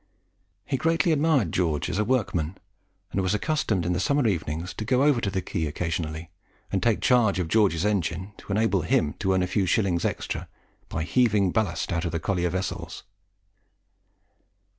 He 0.65 0.77
greatly 0.77 1.11
admired 1.11 1.51
George 1.51 1.87
as 1.87 1.99
a 1.99 2.03
workman, 2.03 2.57
and 3.11 3.21
was 3.21 3.35
accustomed 3.35 3.85
in 3.85 3.93
the 3.93 3.99
summer 3.99 4.25
evenings 4.27 4.73
to 4.73 4.83
go 4.83 5.03
over 5.03 5.21
to 5.21 5.29
the 5.29 5.43
Quay 5.43 5.67
occasionally 5.67 6.31
and 6.71 6.81
take 6.81 7.01
charge 7.01 7.37
of 7.37 7.47
George's 7.47 7.85
engine, 7.85 8.33
to 8.39 8.51
enable 8.51 8.81
him 8.81 9.13
to 9.19 9.33
earn 9.33 9.43
a 9.43 9.45
few 9.45 9.67
shillings 9.67 10.03
extra 10.03 10.49
by 10.89 11.03
heaving 11.03 11.51
ballast 11.51 11.91
out 11.91 12.03
of 12.03 12.11
the 12.13 12.19
collier 12.19 12.49
vessels. 12.49 13.03